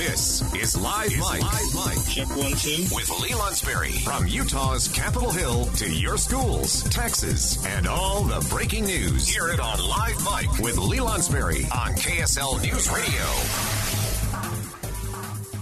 [0.00, 1.42] This is Live Mic.
[1.42, 2.06] Live Mic.
[2.06, 2.86] Check one, two.
[2.90, 4.02] With Lee Lonsberry.
[4.02, 9.28] From Utah's Capitol Hill to your schools, taxes, and all the breaking news.
[9.28, 13.26] Hear it on Live Mic with Lee Lonsberry on KSL News Radio.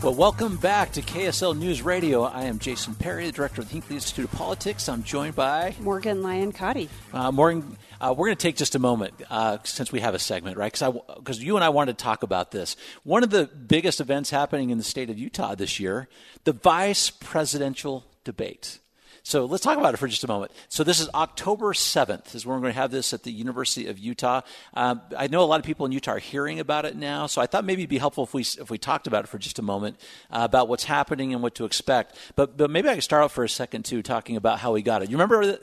[0.04, 2.22] Well, welcome back to KSL News Radio.
[2.22, 4.88] I am Jason Perry, the director of the Hinckley Institute of Politics.
[4.88, 6.88] I'm joined by Morgan Lyon Cotti.
[7.12, 10.18] Uh, Morgan, uh, we're going to take just a moment uh, since we have a
[10.18, 10.72] segment, right?
[10.72, 12.76] Because you and I wanted to talk about this.
[13.04, 16.08] One of the biggest events happening in the state of Utah this year,
[16.44, 18.78] the vice presidential debate.
[19.28, 20.52] So let's talk about it for just a moment.
[20.70, 23.86] So this is October 7th is when we're going to have this at the University
[23.86, 24.40] of Utah.
[24.72, 27.42] Um, I know a lot of people in Utah are hearing about it now, so
[27.42, 29.58] I thought maybe it'd be helpful if we if we talked about it for just
[29.58, 32.16] a moment uh, about what's happening and what to expect.
[32.36, 34.80] But but maybe I could start off for a second too, talking about how we
[34.80, 35.10] got it.
[35.10, 35.58] You remember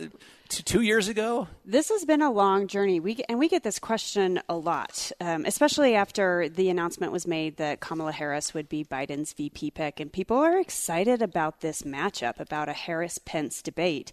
[0.50, 1.48] two years ago?
[1.66, 3.00] This has been a long journey.
[3.00, 7.58] We and we get this question a lot, um, especially after the announcement was made
[7.58, 12.40] that Kamala Harris would be Biden's VP pick, and people are excited about this matchup,
[12.40, 14.12] about a Harris Pence debate.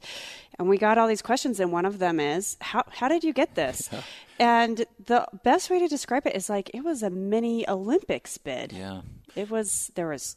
[0.59, 3.33] And we got all these questions, and one of them is, "How how did you
[3.33, 3.91] get this?"
[4.39, 8.73] and the best way to describe it is like it was a mini Olympics bid.
[8.73, 9.03] Yeah,
[9.35, 9.91] it was.
[9.95, 10.37] There was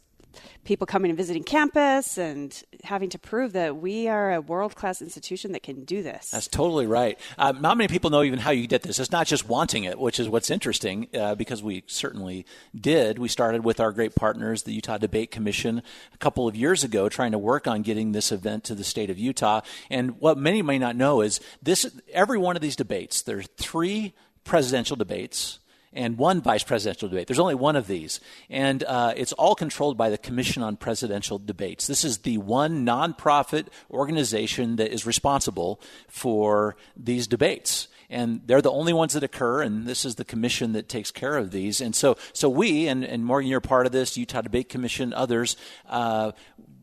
[0.64, 5.02] people coming and visiting campus and having to prove that we are a world class
[5.02, 6.32] institution that can do this.
[6.32, 7.20] That's totally right.
[7.38, 9.00] Uh, not many people know even how you get this.
[9.00, 12.46] It's not just wanting it, which is what's interesting uh, because we certainly
[12.80, 13.20] did.
[13.20, 15.82] We started with our great partners, the Utah Debate Commission,
[16.14, 19.10] a couple of years ago, trying to work on getting this event to the state
[19.10, 19.62] of Utah.
[19.90, 23.44] And what many may not know is this: every one of these debates, there are
[23.44, 25.60] three presidential debates
[25.96, 27.28] and one vice presidential debate.
[27.28, 28.20] There's only one of these.
[28.50, 31.88] And uh, it's all controlled by the Commission on Presidential Debates.
[31.88, 38.72] This is the one nonprofit organization that is responsible for these debates and they're the
[38.72, 41.82] only ones that occur, and this is the commission that takes care of these.
[41.82, 45.58] And so, so we, and, and Morgan, you're part of this, Utah Debate Commission, others,
[45.90, 46.32] uh,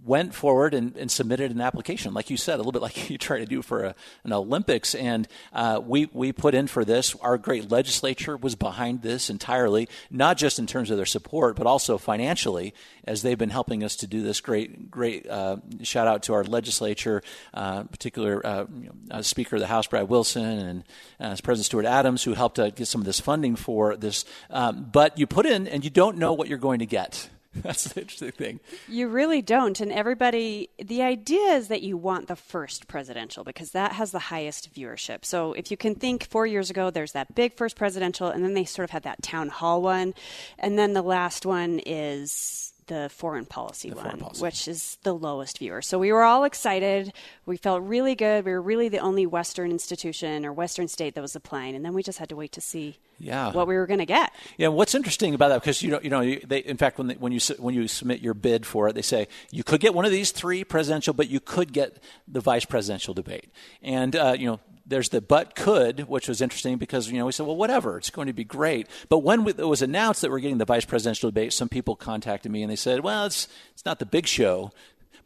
[0.05, 3.19] went forward and, and, submitted an application, like you said, a little bit like you
[3.19, 4.95] try to do for a, an Olympics.
[4.95, 7.15] And uh, we, we put in for this.
[7.17, 11.67] Our great legislature was behind this entirely, not just in terms of their support, but
[11.67, 12.75] also financially,
[13.05, 14.41] as they've been helping us to do this.
[14.41, 17.23] Great, great uh, shout out to our legislature,
[17.55, 20.85] uh, particular uh, you know, uh, Speaker of the House, Brad Wilson, and
[21.21, 24.25] uh, President Stuart Adams, who helped get some of this funding for this.
[24.51, 27.29] Um, but you put in, and you don't know what you're going to get.
[27.63, 28.61] That's the interesting thing.
[28.89, 29.79] You really don't.
[29.81, 34.19] And everybody, the idea is that you want the first presidential because that has the
[34.19, 35.25] highest viewership.
[35.25, 38.55] So if you can think four years ago, there's that big first presidential, and then
[38.55, 40.15] they sort of had that town hall one.
[40.59, 44.43] And then the last one is the foreign policy the one, foreign policy.
[44.43, 45.83] which is the lowest viewer.
[45.83, 47.13] So we were all excited.
[47.47, 48.45] We felt really good.
[48.45, 51.95] We were really the only Western institution or Western state that was applying, and then
[51.95, 53.53] we just had to wait to see yeah.
[53.53, 54.33] what we were going to get.
[54.57, 57.15] Yeah, what's interesting about that because you know, you know, they, in fact, when they,
[57.15, 60.05] when you when you submit your bid for it, they say you could get one
[60.05, 63.51] of these three presidential, but you could get the vice presidential debate,
[63.83, 67.33] and uh, you know there's the but could, which was interesting because you know we
[67.33, 68.89] said, well, whatever, it's going to be great.
[69.09, 72.51] But when it was announced that we're getting the vice presidential debate, some people contacted
[72.51, 74.71] me and they said, well, it's it's not the big show,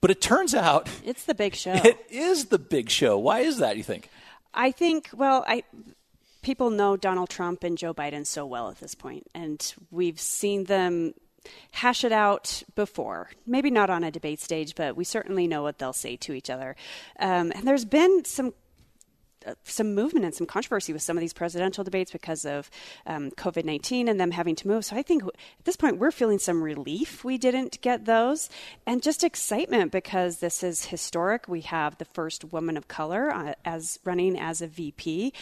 [0.00, 1.74] but it turns out it's the big show.
[1.74, 3.18] It is the big show.
[3.18, 3.76] Why is that?
[3.76, 4.10] You think?
[4.54, 5.10] I think.
[5.12, 5.64] Well, I
[6.42, 10.64] people know Donald Trump and Joe Biden so well at this point, and we've seen
[10.64, 11.14] them
[11.72, 13.30] hash it out before.
[13.46, 16.50] Maybe not on a debate stage, but we certainly know what they'll say to each
[16.50, 16.76] other.
[17.18, 18.52] Um, and there's been some
[19.64, 22.70] some movement and some controversy with some of these presidential debates because of
[23.06, 24.84] um, COVID 19 and them having to move.
[24.84, 28.48] So I think at this point we're feeling some relief we didn't get those
[28.86, 31.48] and just excitement because this is historic.
[31.48, 35.32] We have the first woman of color uh, as running as a VP.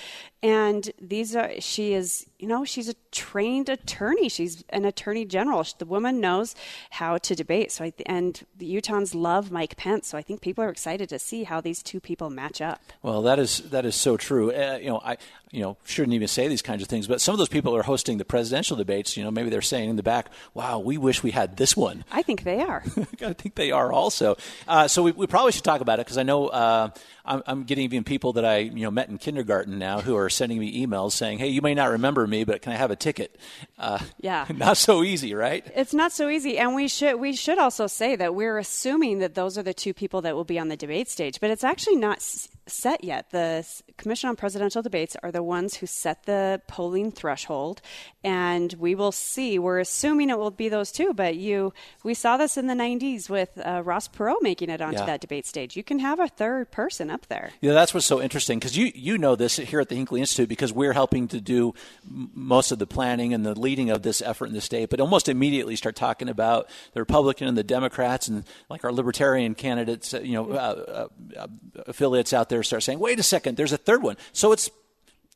[0.43, 4.28] And these are, she is, you know, she's a trained attorney.
[4.28, 5.64] She's an attorney general.
[5.78, 6.55] The woman knows
[6.90, 7.73] how to debate.
[7.73, 10.08] So, I, and the Utahns love Mike Pence.
[10.08, 12.82] So I think people are excited to see how these two people match up.
[13.02, 14.52] Well, that is, that is is so true.
[14.52, 15.17] Uh, you know, I
[15.50, 17.82] you know shouldn't even say these kinds of things, but some of those people are
[17.82, 19.17] hosting the presidential debates.
[19.17, 22.05] You know, maybe they're saying in the back, "Wow, we wish we had this one."
[22.11, 22.82] I think they are.
[23.23, 24.37] I think they are also.
[24.67, 26.91] Uh, so we, we, probably should talk about it because I know uh,
[27.26, 30.29] I'm, I'm, getting even people that I you know met in kindergarten now who are
[30.29, 32.97] sending me emails saying, "Hey, you may not remember me, but can I have a
[32.97, 33.37] ticket?"
[33.79, 35.67] Uh, yeah, not so easy, right?
[35.75, 39.35] It's not so easy, and we should we should also say that we're assuming that
[39.35, 41.97] those are the two people that will be on the debate stage, but it's actually
[41.97, 42.21] not
[42.67, 43.31] set yet.
[43.31, 43.67] The
[43.97, 47.81] Commission on Presidential Debates are the ones who set the polling threshold,
[48.23, 49.59] and we will see.
[49.59, 51.73] We're assuming it will be those two, but you
[52.03, 55.06] we saw this in the 90s with uh, Ross Perot making it onto yeah.
[55.06, 55.76] that debate stage.
[55.76, 57.50] You can have a third person up there.
[57.61, 60.49] Yeah, that's what's so interesting because you you know this here at the Hinckley Institute
[60.49, 61.72] because we're helping to do
[62.05, 65.28] most of the planning and the leading of this effort in the state, but almost
[65.28, 70.32] immediately start talking about the Republican and the Democrats and like our libertarian candidates, you
[70.34, 71.46] know, uh, uh,
[71.87, 74.16] affiliates out there start saying, wait a second, there's a third one.
[74.32, 74.70] So it's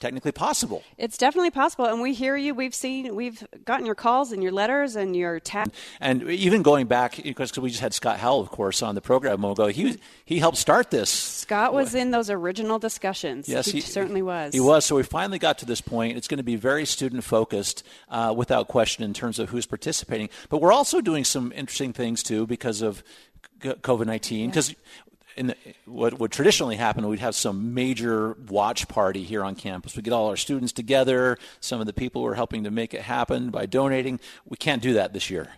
[0.00, 0.82] technically possible.
[0.96, 2.54] It's definitely possible, and we hear you.
[2.54, 5.72] We've seen, we've gotten your calls and your letters and your text.
[6.00, 9.34] And even going back, because we just had Scott Howell, of course, on the program
[9.34, 9.68] a moment ago.
[9.68, 11.10] He he helped start this.
[11.10, 13.48] Scott was in those original discussions.
[13.48, 14.54] Yes, he, he certainly was.
[14.54, 14.84] He was.
[14.84, 16.16] So we finally got to this point.
[16.16, 20.28] It's going to be very student focused, uh, without question, in terms of who's participating.
[20.48, 23.02] But we're also doing some interesting things too because of
[23.60, 24.50] COVID nineteen.
[24.50, 24.74] Because
[25.38, 29.96] in the, what would traditionally happen, we'd have some major watch party here on campus.
[29.96, 31.38] We get all our students together.
[31.61, 34.19] Some of the people who are helping to make it happen by donating.
[34.49, 35.49] We can't do that this year.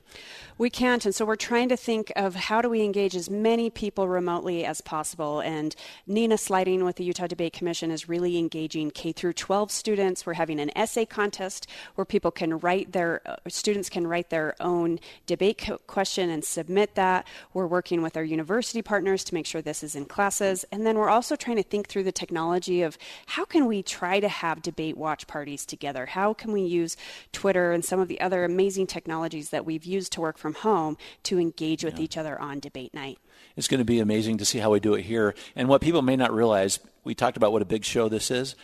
[0.60, 3.70] We can't, and so we're trying to think of how do we engage as many
[3.70, 5.40] people remotely as possible.
[5.40, 5.74] And
[6.06, 10.26] Nena Slighting with the Utah Debate Commission is really engaging K through 12 students.
[10.26, 14.54] We're having an essay contest where people can write their uh, students can write their
[14.60, 17.26] own debate question and submit that.
[17.54, 20.98] We're working with our university partners to make sure this is in classes, and then
[20.98, 24.60] we're also trying to think through the technology of how can we try to have
[24.60, 26.04] debate watch parties together.
[26.04, 26.98] How can we use
[27.32, 30.62] Twitter and some of the other amazing technologies that we've used to work from from
[30.62, 32.05] home to engage with yeah.
[32.05, 33.19] each other on debate night.
[33.56, 35.35] It's going to be amazing to see how we do it here.
[35.56, 38.55] And what people may not realize, we talked about what a big show this is.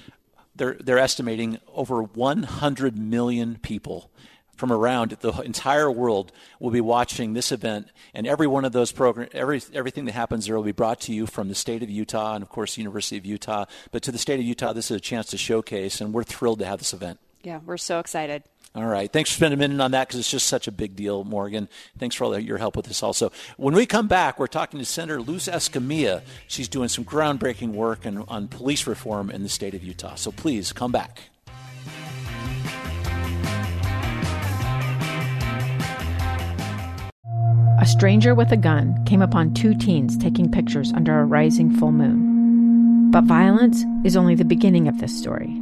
[0.55, 4.11] They're, they're estimating over 100 million people
[4.57, 8.91] from around the entire world will be watching this event, and every one of those
[8.91, 11.91] programs, every everything that happens there will be brought to you from the state of
[11.91, 13.67] Utah and of course the University of Utah.
[13.91, 16.61] But to the state of Utah, this is a chance to showcase, and we're thrilled
[16.61, 17.21] to have this event.
[17.43, 18.45] Yeah, we're so excited.
[18.77, 19.11] All right.
[19.11, 21.67] Thanks for spending a minute on that because it's just such a big deal, Morgan.
[21.99, 23.33] Thanks for all your help with this also.
[23.57, 26.21] When we come back, we're talking to Senator Luz Escamilla.
[26.47, 30.17] She's doing some groundbreaking work in, on police reform in the state of Utah.
[30.17, 31.23] So please come back.
[37.81, 41.93] A stranger with a gun came upon two teens taking pictures under a rising full
[41.93, 43.11] moon.
[43.11, 45.55] But violence is only the beginning of this story.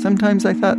[0.00, 0.78] Sometimes I thought,